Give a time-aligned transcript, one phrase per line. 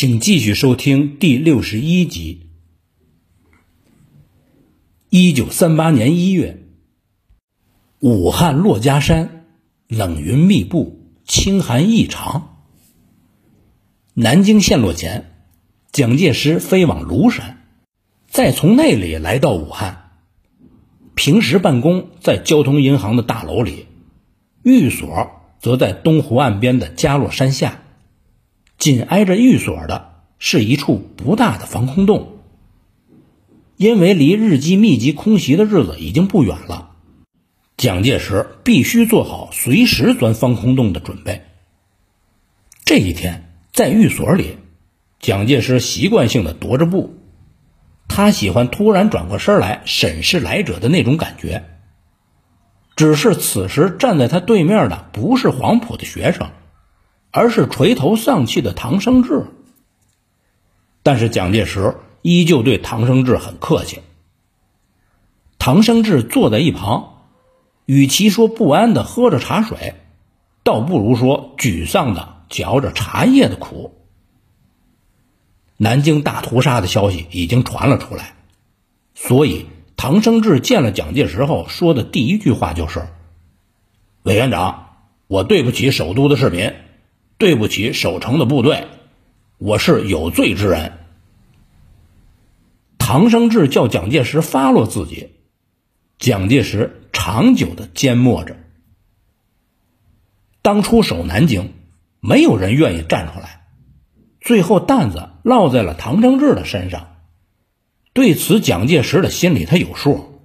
[0.00, 2.50] 请继续收听第六十一集。
[5.10, 6.62] 一九三八年一月，
[7.98, 9.46] 武汉珞珈山
[9.88, 12.62] 冷云密布，清寒异常。
[14.14, 15.32] 南京陷落前，
[15.90, 17.66] 蒋介石飞往庐山，
[18.28, 20.12] 再从那里来到武汉。
[21.16, 23.86] 平时办公在交通银行的大楼里，
[24.62, 25.28] 寓所
[25.58, 27.82] 则在东湖岸边的嘉洛山下。
[28.78, 32.38] 紧挨着寓所的是一处不大的防空洞。
[33.76, 36.90] 因为离日机密集空袭的日子已经不远了，
[37.76, 41.42] 蒋介石必须做好随时钻防空洞的准备。
[42.84, 44.56] 这一天在寓所里，
[45.20, 47.18] 蒋介石习惯性的踱着步，
[48.08, 51.64] 他喜欢突然转过身来审视来者的那种感觉。
[52.96, 56.48] 只是此时站在他对面的不是黄埔的学生。
[57.38, 59.46] 而是垂头丧气的唐生智，
[61.04, 64.00] 但是蒋介石依旧对唐生智很客气。
[65.56, 67.22] 唐生智坐在一旁，
[67.86, 69.94] 与其说不安的喝着茶水，
[70.64, 73.94] 倒不如说沮丧的嚼着茶叶的苦。
[75.76, 78.34] 南京大屠杀的消息已经传了出来，
[79.14, 83.06] 所以唐生智见了蒋介石后说的第一句话就是
[84.26, 84.88] ：“委员长，
[85.28, 86.74] 我对不起首都的市民。”
[87.38, 88.88] 对不起，守城的部队，
[89.58, 90.98] 我是有罪之人。
[92.98, 95.30] 唐生智叫蒋介石发落自己，
[96.18, 98.56] 蒋介石长久的缄默着。
[100.62, 101.74] 当初守南京，
[102.18, 103.68] 没有人愿意站出来，
[104.40, 107.18] 最后担子落在了唐生智的身上。
[108.14, 110.42] 对此，蒋介石的心里他有数。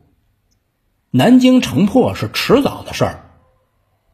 [1.10, 3.32] 南京城破是迟早的事儿，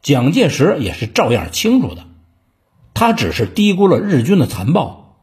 [0.00, 2.06] 蒋介石也是照样清楚的。
[3.00, 5.16] 他只是低估了日军的残暴。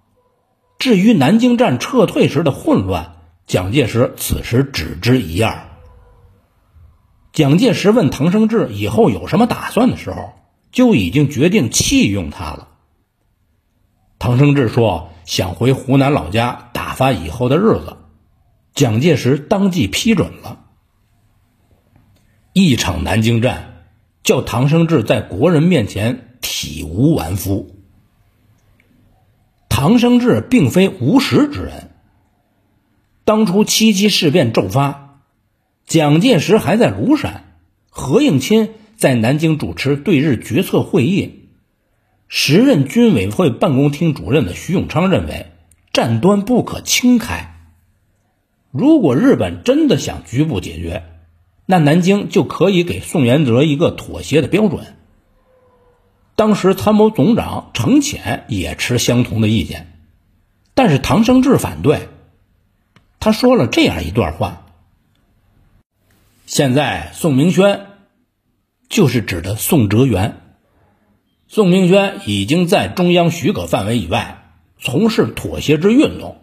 [0.79, 5.69] 至于南京站撤退时的混乱，蒋介石此时只知一二。
[7.33, 10.33] 蒋介石问唐生智以后有什么打算的时候，
[10.71, 12.69] 就已经决定弃用他了。
[14.17, 17.97] 唐生智说想回湖南老家打发以后的日子，
[18.73, 20.61] 蒋介石当即批准了。
[22.53, 23.83] 一场南京战，
[24.23, 26.23] 叫唐生智在国人面前。
[26.47, 27.75] 体无完肤。
[29.67, 31.91] 唐生智并非无实之人。
[33.25, 35.19] 当初七七事变骤发，
[35.85, 37.43] 蒋介石还在庐山，
[37.89, 41.49] 何应钦在南京主持对日决策会议。
[42.29, 45.47] 时任军委会办公厅主任的徐永昌认为，
[45.91, 47.55] 战端不可轻开。
[48.71, 51.03] 如果日本真的想局部解决，
[51.65, 54.96] 那南京就可以给宋元哲一个妥协的标准。
[56.37, 59.91] 当时参谋总长程潜也持相同的意见，
[60.75, 62.09] 但是唐生智反对。
[63.19, 64.67] 他说了这样一段话：
[66.45, 67.87] 现在宋明轩
[68.87, 70.37] 就是指的宋哲元，
[71.47, 76.37] 宋明轩已经在中央许可范围以外从事妥协之运动。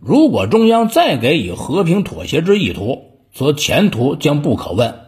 [0.00, 5.02] 如果中央再给予和平妥协之意图，则前途将不可问。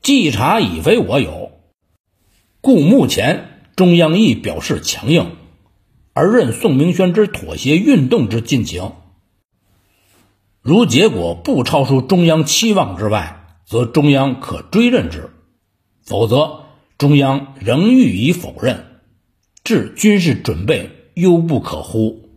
[0.00, 1.52] 稽查已非我有。
[2.66, 5.36] 故目前中央亦表示强硬，
[6.14, 8.90] 而任宋明轩之妥协运动之进行。
[10.62, 15.30] 如结果不超出中央期望之外，则中央可追认之；
[16.04, 16.64] 否则，
[16.98, 18.84] 中央仍予以否认。
[19.62, 22.30] 至军事准备犹不可忽。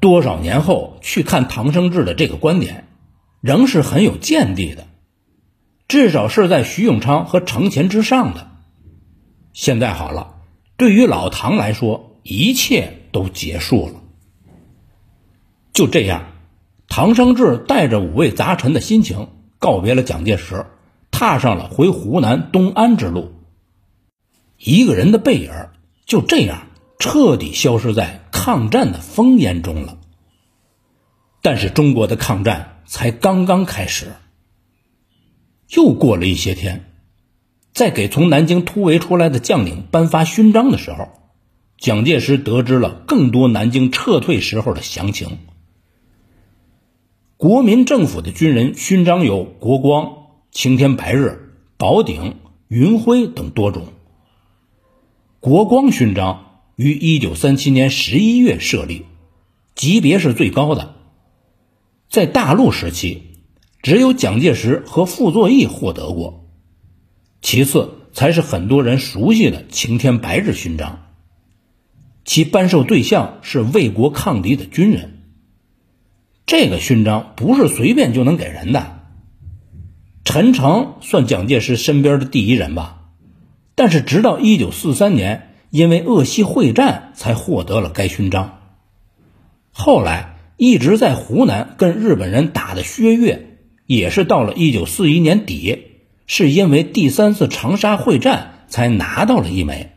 [0.00, 2.88] 多少年后去看唐生智的这个观点，
[3.42, 4.86] 仍是很有见地的。
[5.86, 8.50] 至少是在徐永昌和程潜之上的。
[9.52, 10.34] 现在好了，
[10.76, 14.02] 对于老唐来说，一切都结束了。
[15.72, 16.26] 就这样，
[16.88, 19.28] 唐生智带着五味杂陈的心情
[19.58, 20.66] 告别了蒋介石，
[21.10, 23.32] 踏上了回湖南东安之路。
[24.58, 25.52] 一个人的背影
[26.06, 26.68] 就这样
[26.98, 29.98] 彻底消失在抗战的烽烟中了。
[31.42, 34.12] 但是中国的抗战才刚刚开始。
[35.76, 36.92] 又过了一些天，
[37.72, 41.08] 在给从南京突围出来的将领颁发勋章的时候，
[41.78, 45.38] 蒋介石得知了更多南京撤退时候的详情。
[47.36, 50.16] 国民政府的军人勋章有国光、
[50.52, 52.36] 青天白日、宝鼎、
[52.68, 53.88] 云辉等多种。
[55.40, 59.04] 国光勋章于一九三七年十一月设立，
[59.74, 60.94] 级别是最高的，
[62.08, 63.33] 在大陆时期。
[63.84, 66.46] 只有蒋介石和傅作义获得过，
[67.42, 71.00] 其次才是很多人熟悉的青天白日勋章。
[72.24, 75.20] 其颁授对象是为国抗敌的军人。
[76.46, 79.02] 这个勋章不是随便就能给人的。
[80.24, 83.10] 陈诚算蒋介石身边的第一人吧，
[83.74, 88.60] 但是直到一九四三年，因为鄂西会战才获得了该勋章。
[89.72, 93.53] 后来一直在湖南跟日本人打的薛岳，
[93.86, 95.86] 也是到了一九四一年底，
[96.26, 99.92] 是因为第三次长沙会战才拿到了一枚。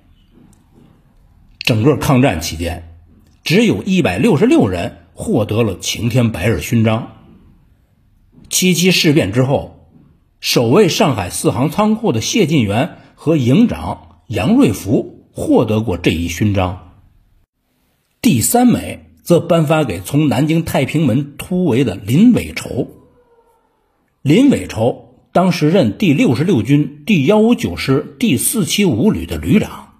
[1.59, 2.95] 整个抗战期间，
[3.43, 5.03] 只有一百六十六人。
[5.19, 7.13] 获得了晴天白日勋章。
[8.51, 9.89] 七七事变之后，
[10.39, 16.91] 守卫上海四行仓库的谢晋元和营长杨瑞福获得过这一勋章。
[18.21, 22.87] 第三枚则颁发给从南京太平门突围的林伟筹。
[24.21, 29.93] 林伟筹当时任第六十六军第幺五九师第四七五旅的旅长。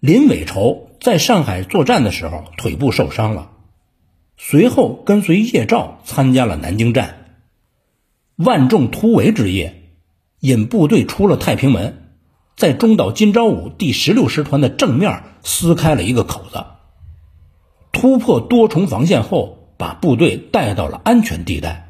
[0.00, 0.88] 林伟筹。
[1.00, 3.52] 在上海作战的时候，腿部受伤了，
[4.36, 7.38] 随后跟随叶兆参加了南京战。
[8.36, 9.94] 万众突围之夜，
[10.40, 12.10] 引部队出了太平门，
[12.54, 16.66] 在中岛金朝武第十六师团的正面撕开了一个口子，
[17.92, 21.89] 突破多重防线后，把部队带到了安全地带。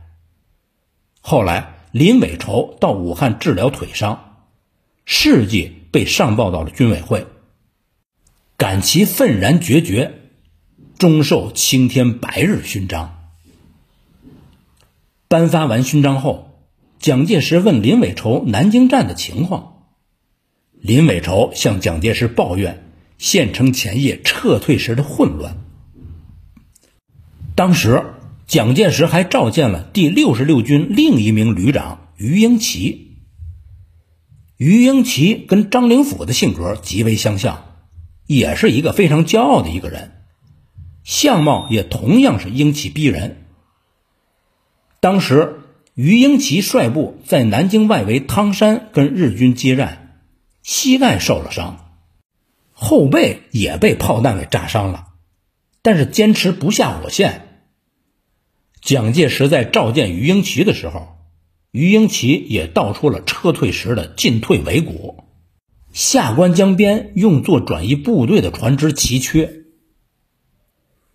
[1.20, 4.36] 后来林伟筹到武汉治疗腿伤，
[5.04, 7.26] 事迹被上报到了军委会。
[8.56, 10.20] 感其愤然决绝，
[10.98, 13.16] 终受青天白日勋章。
[15.28, 16.60] 颁发完勋章后，
[16.98, 19.86] 蒋介石问林伟筹南京站的情况。
[20.72, 25.58] 林伟筹向蒋介石抱怨县城前夜撤退时的混乱。
[27.54, 28.02] 当时，
[28.50, 33.18] 蒋介石还召见了第六十六军另一名旅长于英奇。
[34.56, 37.64] 于英奇跟张灵甫的性格极为相像。
[38.26, 40.24] 也是一个非常骄傲的一个人，
[41.04, 43.44] 相貌也同样是英气逼人。
[44.98, 45.60] 当时
[45.94, 50.22] 于英奇率部在南京外围汤山跟日军接战，
[50.62, 51.92] 膝盖受了伤，
[52.72, 55.08] 后背也被炮弹给炸伤了，
[55.82, 57.49] 但是坚持不下火线。
[58.80, 61.16] 蒋介石在召见于英奇的时候，
[61.70, 65.24] 于英奇也道出了撤退时的进退维谷。
[65.92, 69.64] 下关江边用作转移部队的船只奇缺。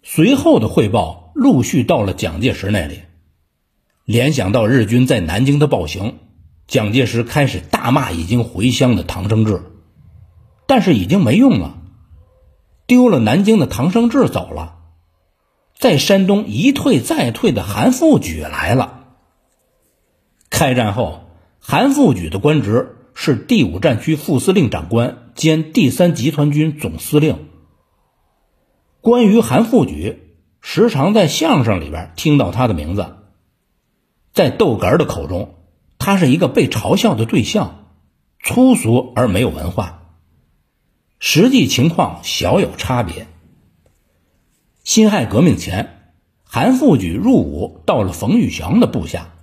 [0.04, 3.00] 随后的汇报陆续到了蒋介石那里，
[4.04, 6.20] 联想到日军在南京的暴行，
[6.68, 9.64] 蒋介石开始大骂已经回乡的唐生智，
[10.68, 11.82] 但是已经没用了，
[12.86, 14.75] 丢了南京的唐生智走了，
[15.77, 19.06] 在山东一退再退的韩复榘来了。
[20.50, 21.30] 开战后，
[21.60, 22.92] 韩复榘的官职。
[23.18, 27.48] 是第五战区副司令长官兼第三集团军总司令。
[29.00, 30.18] 关于韩复榘，
[30.60, 33.16] 时常在相声里边听到他的名字。
[34.33, 35.56] 在豆干的口中，
[35.98, 37.86] 他是一个被嘲笑的对象，
[38.44, 40.18] 粗俗而没有文化。
[41.18, 43.27] 实际情况小有差别。
[44.86, 46.12] 辛亥革命前，
[46.44, 49.34] 韩复榘入伍到了冯玉祥的部下，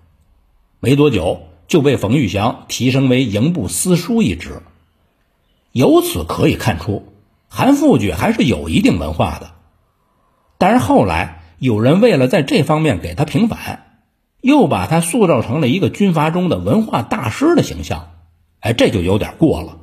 [0.79, 1.43] 没多久。
[1.69, 4.61] 就被冯玉祥提升为营部司书一职，
[5.73, 7.15] 由此可以看出，
[7.49, 9.53] 韩复榘还是有一定文化的。
[10.59, 14.03] 但是后来有人为了在这方面给他平反，
[14.43, 18.11] 又把他塑造成了一个军阀中的文化大师的形象，
[18.61, 19.79] 哎，这就有点过了。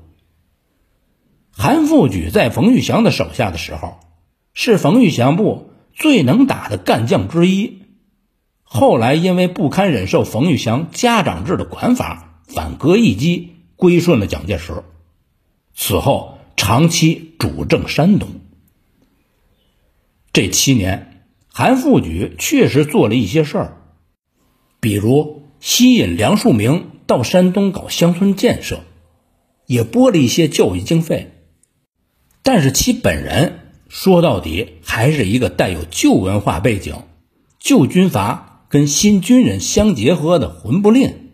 [1.52, 3.98] 韩复榘在冯玉祥的手下的时候，
[4.62, 7.84] 是冯玉祥部最能打的干将之一。
[8.64, 14.84] 后来因为不堪忍受冯玉祥家长制的管法，反戈一击，归顺了蒋介石。
[15.74, 18.28] 此后长期主政山东。
[20.34, 23.78] 这七年，韩复榘确实做了一些事儿，
[24.82, 28.82] 比如吸引梁漱溟到山东搞乡村建设，
[29.68, 31.32] 也拨了一些教育经费。
[32.44, 36.96] 但是其本人说到底还是一个带有旧文化背景、
[37.60, 38.46] 旧军阀。
[38.72, 41.32] 跟新军人相结合的混不吝。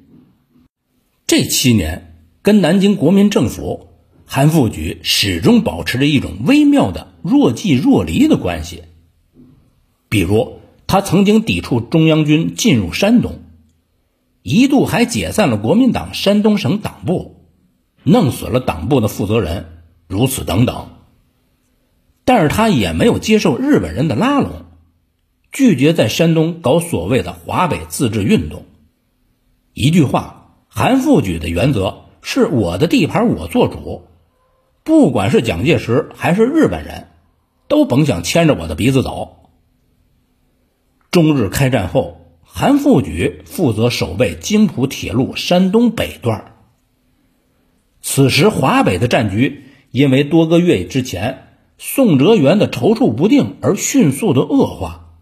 [1.28, 3.90] 这七年跟南京国民政府，
[4.26, 8.84] 韩复榘始终保持着一种微妙的若即若离的关系。
[10.08, 13.42] 比如，他曾经抵触中央军进入山东，
[14.42, 17.50] 一度还解散了国民党山东省党部，
[18.04, 19.66] 弄死了党部的负责人，
[20.08, 20.88] 如此等等。
[22.26, 24.66] 但是他也没有接受日本人的拉拢。
[25.52, 28.66] 拒绝在山东搞所谓的华北自治运动。
[29.72, 34.08] 一句话，韩复榘的原则是我的地盘我做主，
[34.84, 37.08] 不管是蒋介石还是日本人，
[37.70, 39.50] 都甭想牵着我的鼻子走。
[41.10, 46.54] 中日开战后，韩复榘负责守备津浦铁路山东北段。
[48.02, 51.45] 此时华北的战局因为多个月之前
[51.78, 55.18] 宋哲元的踌躇不定而迅速的恶化。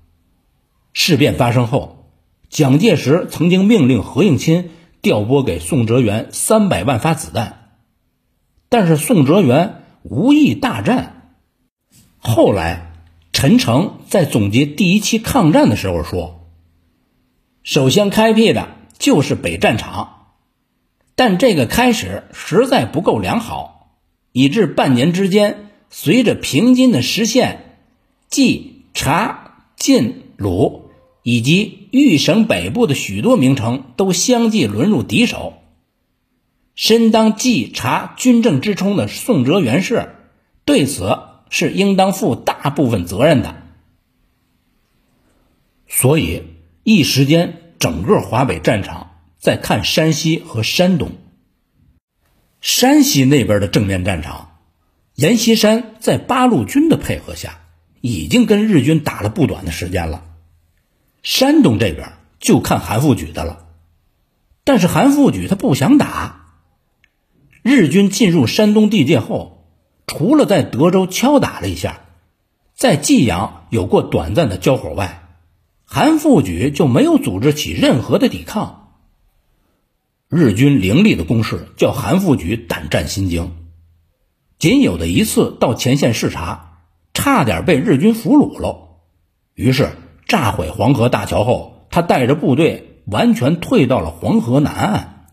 [0.93, 2.11] 事变发生后，
[2.49, 4.69] 蒋介石曾经命令何应钦
[5.01, 7.71] 调拨给宋哲元三百万发子弹，
[8.69, 11.35] 但是宋哲元无意大战。
[12.17, 12.89] 后来。
[13.35, 16.51] 陈诚在总结第一期抗战的时候说
[17.63, 18.69] ：“首先开辟的
[18.99, 20.27] 就是北战场，
[21.15, 23.97] 但这个开始实在不够良好，
[24.31, 25.62] 以致半年之间，
[25.95, 27.77] 随着平津的实现，
[28.29, 30.89] 冀、察、晋、鲁
[31.21, 35.53] 以及豫省北部的许多名城都相继沦入敌手。
[36.73, 40.15] 身当冀、察军政之冲的宋哲元氏
[40.65, 41.19] 对此。”
[41.55, 43.55] 是应当负大部分责任的，
[45.87, 46.41] 所以
[46.81, 51.11] 一时间整个华北战场在看山西和山东。
[52.59, 54.52] 山西那边的正面战场，
[55.15, 57.61] 阎锡山在八路军的配合下，
[58.01, 60.25] 已经跟日军打了不短的时间了。
[61.21, 63.65] 山东这边就看韩复榘的了，
[64.63, 66.57] 但是韩复榘他不想打。
[67.61, 69.51] 日军进入山东地界后。
[70.05, 72.01] 除了在德州敲打了一下，
[72.75, 75.29] 在济阳有过短暂的交火外，
[75.85, 78.91] 韩复榘就没有组织起任何的抵抗。
[80.27, 83.62] 日军凌厉的攻势叫韩复榘胆战心惊，
[84.63, 86.77] 仅有的一次到前线视察，
[87.13, 89.01] 差点被日军俘虏了。
[89.55, 89.89] 于是
[90.25, 95.25] 炸毁黄河大桥后，他带着部队完全退到了黄河南岸。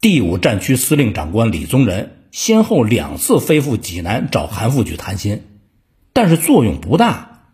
[0.00, 2.22] 第五战区司令长官李宗仁。
[2.32, 5.44] 先后两次飞赴济南找韩复榘谈心，
[6.12, 7.44] 但是作用不大。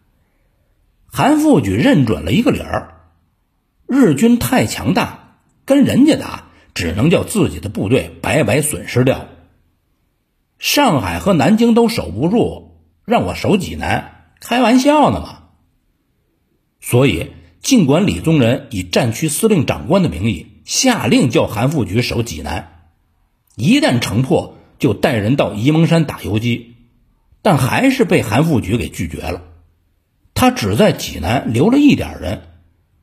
[1.04, 2.94] 韩复榘认准了一个理儿：
[3.86, 9.28] 日军太强大，跟人家打只能叫自己的部队白白损失掉。
[10.60, 15.38] 上海和南京都守不住，让我守济南，开玩笑呢嘛！
[16.80, 22.84] 所以，尽管李宗仁以战区司令长官的名义下令叫韩复榘守济南，
[23.56, 24.56] 一旦城破。
[24.78, 26.74] 就带人到沂蒙山打游击，
[27.42, 29.42] 但还是被韩复榘给拒绝了。
[30.32, 32.48] 他只在济南留了一点人，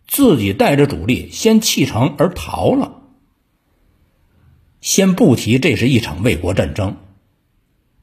[0.08, 3.04] 自己带着主力先弃城而逃了。
[4.82, 6.98] 先不提这是一场卫国战争，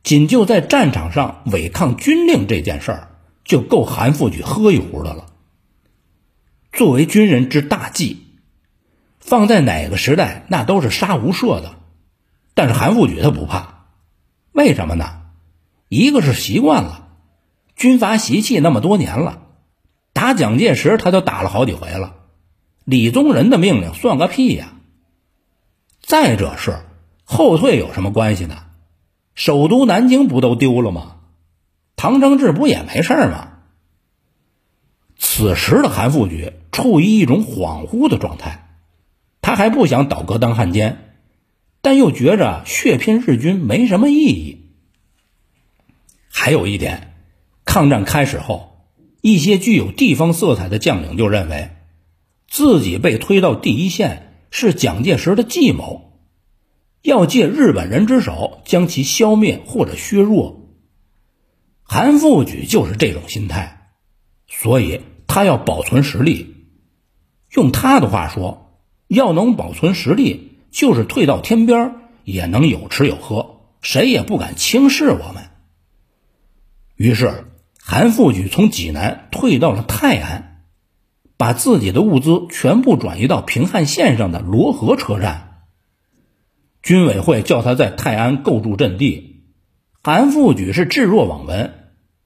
[0.04, 3.08] 仅就在战场上违抗军令这件事儿，
[3.42, 5.26] 就够韩复榘喝一壶的了。
[6.72, 8.26] 作为军人之大忌，
[9.18, 11.76] 放在哪个时代那都是杀无赦的。
[12.52, 13.86] 但是韩复榘他不怕，
[14.52, 15.22] 为什么呢？
[15.88, 17.08] 一个是习惯了，
[17.74, 19.42] 军阀习气那么多年了，
[20.12, 22.16] 打蒋介石他都打了好几回了，
[22.84, 24.74] 李宗仁的命令算个屁呀！
[26.02, 26.80] 再者是
[27.24, 28.58] 后退有什么关系呢？
[29.34, 31.16] 首都南京不都丢了吗？
[31.96, 33.48] 唐承志不也没事吗？
[35.16, 38.78] 此时的韩复榘处于一种恍惚的状态，
[39.40, 41.00] 他还不想倒戈当汉奸。
[41.80, 44.70] 但又觉着血拼日军没什么意义。
[46.30, 47.14] 还有一点，
[47.66, 48.86] 抗战开始后，
[49.20, 51.70] 一些具有地方色彩的将领就认为，
[52.48, 56.13] 自己被推到第一线是蒋介石的计谋，
[57.04, 60.72] 要借日本人之手将其消灭或者削弱。
[61.82, 63.90] 韩复榘就是这种心态，
[64.48, 66.54] 所以他要保存实力。
[67.52, 70.52] 用他的话说，要能保存实力。
[70.70, 71.94] 就是退到天边
[72.24, 75.50] 也能有吃有喝，谁也不敢轻视我们。
[76.96, 77.44] 于是，
[77.78, 80.64] 韩复榘从济南退到了泰安，
[81.36, 85.53] 把自己的物资全部转移到平汉线上的罗河车站。
[86.84, 89.46] 军委会叫他在泰安构筑阵地，
[90.02, 91.72] 韩复榘是置若罔闻，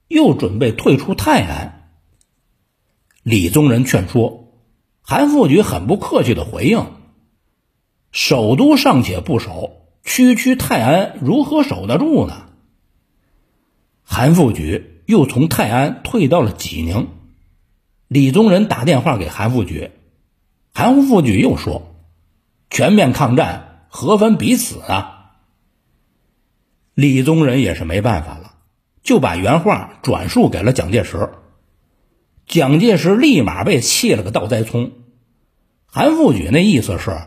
[0.09, 1.91] 又准备退出泰安。
[3.23, 4.51] 李宗仁劝说，
[5.01, 6.87] 韩复榘很不客气的回应。
[8.11, 12.49] 首都尚且不守，区区泰安如何守得住呢？
[14.03, 17.07] 韩复榘又从泰安退到了济宁。
[18.09, 19.91] 李宗仁打电话给韩复榘，
[20.73, 21.95] 韩复榘又说
[22.69, 25.33] ：“全面抗战何分彼此啊？”
[26.95, 28.53] 李宗仁也是没办法了，
[29.03, 31.29] 就把原话转述给了蒋介石。
[32.45, 34.91] 蒋介石立马被气了个倒栽葱。
[35.85, 37.17] 韩复榘那意思是。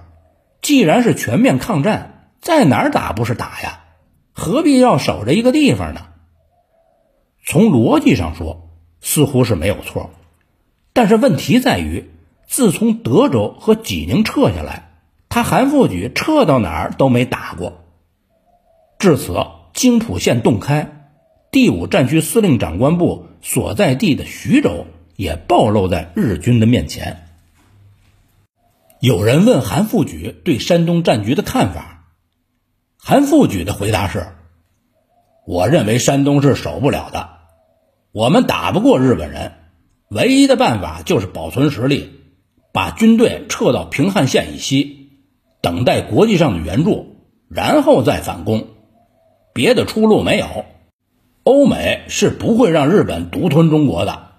[0.63, 3.81] 既然是全面抗战，在哪儿打不是打呀？
[4.33, 6.07] 何必要守着一个地方呢？
[7.45, 10.11] 从逻辑上说，似乎是没有错，
[10.93, 12.13] 但是问题在于，
[12.47, 14.92] 自从德州和济宁撤下来，
[15.33, 17.87] 他韩复榘撤到哪儿都没打过。
[18.99, 19.35] 至此，
[19.73, 21.09] 京浦线洞开，
[21.51, 24.87] 第五战区司令长官部所在地的徐州
[25.17, 27.29] 也暴露在日军的面前。
[29.01, 32.05] 有人问韩复榘对山东战局的看法，
[32.99, 34.27] 韩复榘的回答是
[35.49, 37.31] ：“我认为山东是守不了的，
[38.13, 39.53] 我们打不过日本人，
[40.11, 42.21] 唯一的办法就是保存实力，
[42.71, 45.02] 把军队撤到平汉线以西，
[45.63, 47.17] 等待国际上的援助，
[47.49, 48.67] 然后再反攻，
[49.55, 50.67] 别的出路没有。
[51.45, 54.33] 欧美是不会让日本独吞中国的，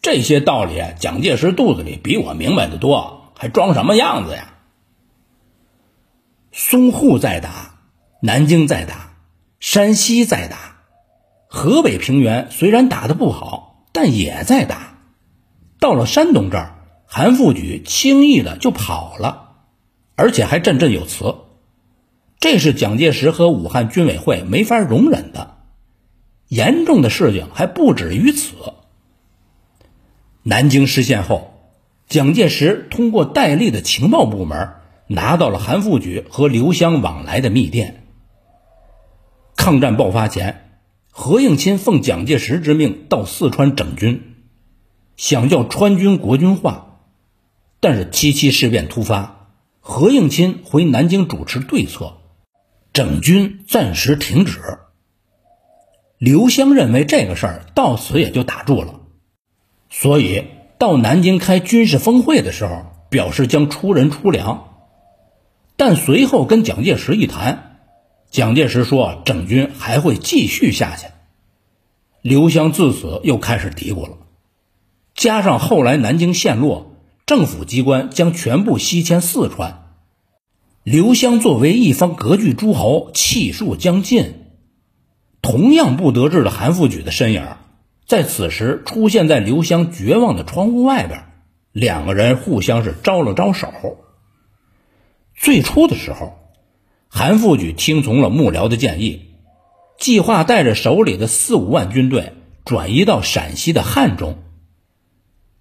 [0.00, 4.54] 这些道理蒋介石肚子里比我明白的多。”还装什么样子呀？
[6.52, 7.78] 淞沪在打，
[8.20, 9.12] 南京在打，
[9.60, 10.78] 山西在打，
[11.46, 14.98] 河北平原虽然打得不好，但也在打。
[15.78, 16.74] 到了山东这儿，
[17.06, 19.47] 韩复榘轻易的就跑了，
[20.18, 21.36] 而且还振振有词，
[22.40, 25.58] 这是蒋介石和武汉军委会没法容忍的。
[26.48, 28.56] 严重的事情还不止于此。
[30.42, 31.54] 南京失陷后。
[32.08, 34.70] 蒋介石通过戴笠的情报部门
[35.08, 38.06] 拿到了韩复榘和刘湘往来的密电。
[39.56, 40.70] 抗战爆发前，
[41.10, 44.36] 何应钦奉蒋介石之命到四川整军，
[45.18, 47.00] 想叫川军国军化，
[47.78, 49.37] 但是七七事变突发，
[49.90, 52.18] 何应钦回南京主持对策，
[52.92, 54.60] 整军暂时停止。
[56.18, 59.00] 刘湘认为这个事儿到此也就打住了，
[59.88, 60.44] 所以。
[60.76, 64.74] 到南京开军事峰会的时候，表示将出人出粮，
[65.76, 67.80] 但随后跟蒋介石一谈，
[68.30, 71.06] 蒋介石说整军还会继续下去。
[72.22, 74.18] 刘湘自此又开始嘀咕了，
[75.14, 76.92] 加上后来南京陷落，
[77.28, 79.82] 政府机关将全部西迁四川，
[80.82, 84.46] 刘湘作为一方割据诸侯，气数将尽，
[85.42, 87.46] 同样不得志的韩复榘的身影。
[88.06, 91.26] 在此时，出现在刘湘绝望的窗户外边，
[91.70, 93.68] 两个人互相是招了招手。
[95.36, 96.32] 最初的时候，
[97.08, 99.34] 韩复榘听从了幕僚的建议，
[99.98, 102.32] 计划带着手里的四五万军队
[102.64, 104.38] 转移到陕西的汉中，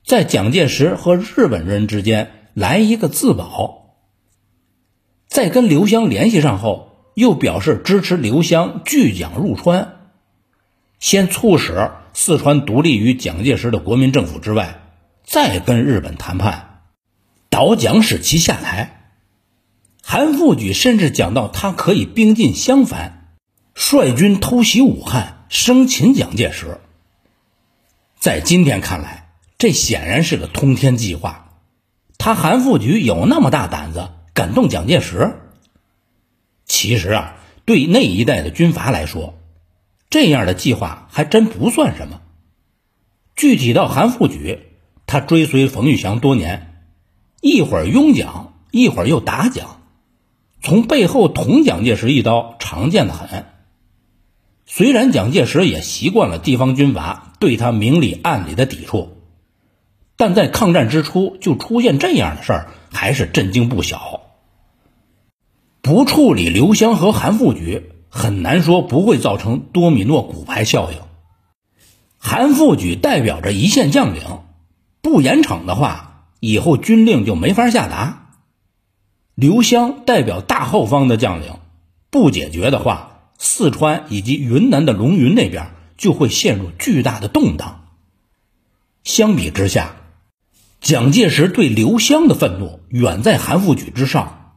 [0.07, 3.97] 在蒋介石和日本人之间来一个自保。
[5.27, 9.97] 在跟刘湘联系上后，又表示支持刘湘拒蒋入川，
[10.99, 11.91] 先促使。
[12.13, 14.79] 四川独立于蒋介石的国民政府之外，
[15.23, 16.79] 再跟日本谈判，
[17.51, 19.11] 倒蒋使其下台。
[20.01, 23.35] 韩复榘甚至讲到，他可以兵进襄樊，
[23.75, 26.79] 率军偷袭武汉，生擒蒋介石。
[28.17, 29.26] 在今天看来，
[29.57, 31.59] 这显然是个通天计划。
[32.17, 35.35] 他韩复榘有那么大胆子，敢动蒋介石？
[36.65, 39.33] 其实啊，对那一代的军阀来说。
[40.09, 42.21] 这样的计划还真不算什么。
[43.35, 44.59] 具体到韩复榘，
[45.05, 46.85] 他追随冯玉祥多年，
[47.41, 49.81] 一会儿拥蒋，一会儿又打蒋，
[50.61, 53.45] 从背后捅蒋介石一刀，常见的很。
[54.65, 59.16] 虽然蒋介石也习惯了地方军阀对他明里暗里的抵触，
[60.17, 64.21] 但在抗战之初就出现这样的事儿，还是震惊不小。
[65.81, 67.93] 不处理刘湘和韩复榘。
[68.09, 70.97] 很难说不会造成多米诺骨牌效应。
[72.17, 74.23] 韩复榘代表着一线将领，
[75.01, 78.33] 不严惩的话，以后军令就没法下达；
[79.35, 81.59] 刘湘代表大后方的将领，
[82.09, 87.87] 不解决的话，四川以及云南的龙云那边就会陷入巨大的动荡。
[89.03, 89.97] 相比之下，
[90.87, 94.53] 蒋介石对刘湘的愤怒远在韩复榘之上。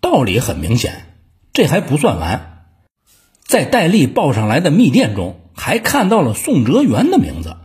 [0.00, 1.14] 道理很明显，
[1.52, 2.64] 这还不算完。
[3.44, 7.58] 在戴笠报上来的密电中，还看到了宋哲元的名字，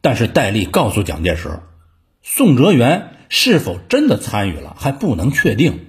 [0.00, 1.60] 但是戴笠告诉蒋介石，
[2.22, 5.84] 宋哲元是否真的参与了还不能确定。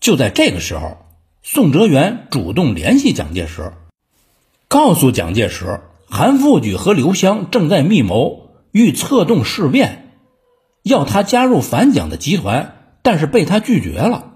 [0.00, 1.04] 就在这个时候，
[1.42, 3.74] 宋哲元主动联系蒋介石，
[4.68, 8.45] 告诉蒋介石，韩复榘和刘湘正在密谋，
[8.76, 10.12] 欲策动事变，
[10.82, 14.34] 要他加入反蒋的集团，但是被他拒绝了。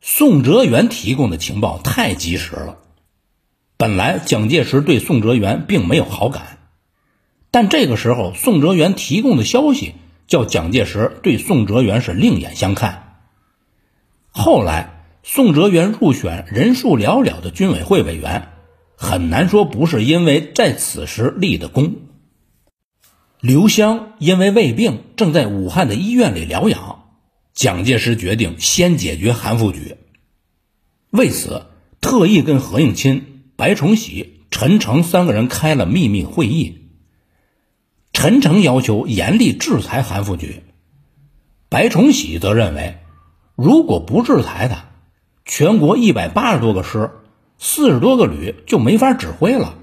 [0.00, 2.78] 宋哲元提供的情报太及时了。
[3.76, 6.58] 本来蒋介石对宋哲元并没有好感，
[7.52, 9.94] 但这个时候宋哲元提供的消息
[10.26, 13.20] 叫蒋介石对宋哲元是另眼相看。
[14.30, 18.48] 后来宋哲元入选人数寥寥的军委会委员，
[18.96, 21.94] 很难说不是因为在此时立的功。
[23.42, 27.06] 刘湘因为胃病正在武汉的医院里疗养，
[27.52, 29.96] 蒋介石决定先解决韩复榘。
[31.10, 31.66] 为此，
[32.00, 36.82] 特意跟何应钦、白崇禧、陈诚三个人开了秘密会议。
[38.12, 40.60] 陈诚要求严厉制裁韩复榘，
[41.68, 42.98] 白崇禧则认为，
[43.56, 44.84] 如果不制裁他，
[45.44, 47.10] 全国一百八十多个师、
[47.58, 49.80] 四十多个旅就没法指挥了。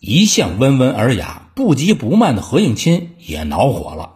[0.00, 4.14] 一向温文尔雅、不急不慢的何应钦也恼火了，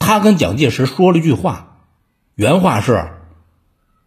[0.00, 1.78] 他跟蒋介石说了一句话，
[2.34, 3.12] 原话是：“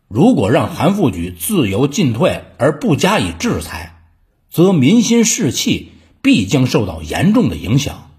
[0.10, 4.02] 如果让韩复榘自由进退而不加以制裁，
[4.50, 8.12] 则民心士气必将受到严重的影响，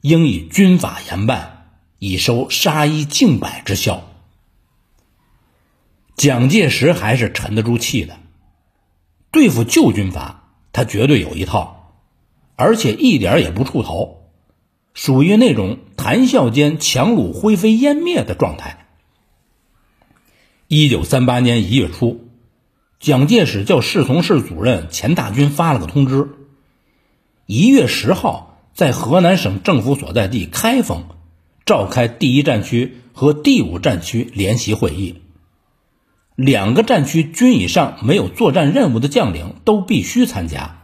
[0.00, 4.04] 应以军法严办，以收杀一儆百之效。”
[6.14, 8.16] 蒋介石还是沉得住气的，
[9.32, 11.78] 对付旧军阀，他绝对有一套。
[12.60, 14.18] 而且一点也不出头，
[14.92, 18.86] 属于那种谈笑间强弩灰飞烟灭的状态。
[20.68, 22.28] 一九三八年一月初，
[22.98, 26.28] 蒋介石叫侍从室主任钱大钧发了个通知：
[27.46, 31.06] 一月十号在河南省政府所在地开封
[31.64, 35.22] 召开第一战区和第五战区联席会议，
[36.36, 40.76] 两个战区军以上没有作战任务的将领都必须参加。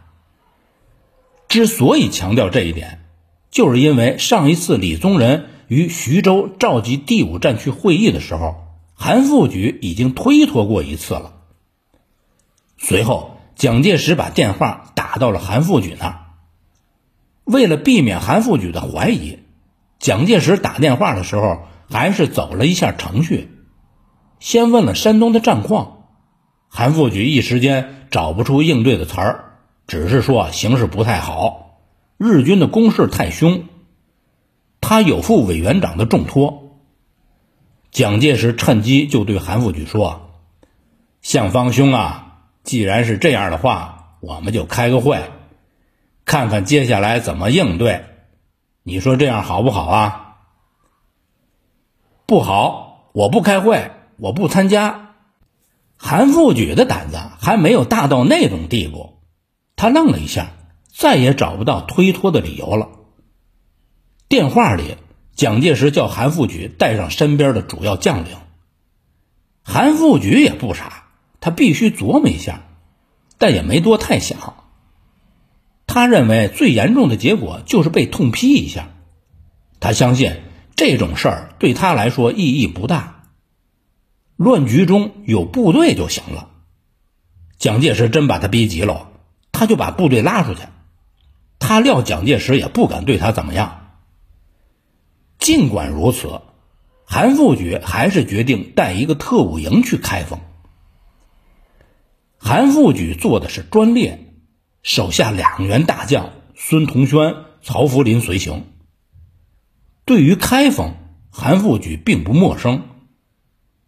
[1.48, 3.04] 之所以强调这一点，
[3.50, 8.56] 就是因为上一次李宗仁于徐州召集第五战区会议的时候，
[8.94, 11.35] 韩复榘已经推脱过一次了。
[12.78, 16.20] 随后，蒋介石把电话打到了韩复榘那儿。
[17.44, 19.38] 为了避免韩复榘的怀疑，
[19.98, 23.48] 蒋介石打电话的时候还是走了一下程序，
[24.40, 26.09] 先问了山东的战况。
[26.68, 29.45] 韩复榘一时间找不出应对的词儿。
[29.87, 31.79] 只是说形势不太好，
[32.16, 33.64] 日军的攻势太凶，
[34.81, 36.64] 他有负委员长的重托。
[37.92, 40.33] 蒋介石趁机就对韩复榘说
[41.22, 45.22] ：“向方兄啊，既然是这样的话，我们就开个会，
[46.25, 48.05] 看看接下来怎么应对。
[48.83, 50.37] 你说这样好不好啊
[52.27, 55.14] ？”“不好，我不开会，我不参加。”
[55.96, 59.15] 韩复榘的胆子还没有大到那种地步。
[59.76, 60.52] 他愣了一下，
[60.90, 62.88] 再也找不到推脱的理由了。
[64.28, 64.96] 电话里，
[65.34, 68.36] 蒋介石叫韩复榘带上身边的主要将领。
[69.62, 71.08] 韩复榘也不傻，
[71.40, 72.62] 他必须琢磨一下，
[73.36, 74.64] 但也没多太想。
[75.86, 78.88] 他认为最严重的结果就是被痛批一下。
[79.78, 80.32] 他相信
[80.74, 83.24] 这种事儿对他来说意义不大，
[84.36, 86.50] 乱局中有部队就行了。
[87.58, 89.10] 蒋介石真把他逼急了。
[89.59, 90.61] 他就把部队拉出去，
[91.59, 93.97] 他料蒋介石也不敢对他怎么样。
[95.38, 96.42] 尽管如此，
[97.07, 100.40] 韩复榘还是决定带一个特务营去开封。
[102.37, 104.35] 韩复榘做的是专列，
[104.83, 108.64] 手下两员大将孙同轩、曹福林随行。
[110.05, 110.97] 对于开封，
[111.31, 112.83] 韩复榘并不陌生，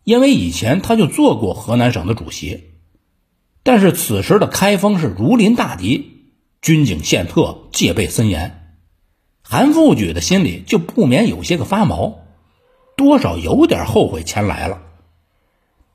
[0.03, 2.78] 因为以前他就做过河南省的主席。
[3.69, 6.23] 但是此时的开封是如临大敌，
[6.63, 8.79] 军警宪特，戒备森严。
[9.43, 12.21] 韩复榘的心里就不免有些个发毛，
[12.97, 14.81] 多少有点后悔前来了。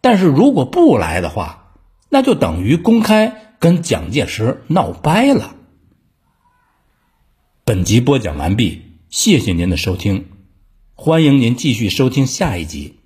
[0.02, 1.74] 但是如果不来的话，
[2.10, 5.56] 那就等于公开跟蒋介石闹掰了。
[7.66, 10.28] 本集播讲完毕，谢谢您的收听，
[10.94, 13.00] 欢迎您继续收听下一集。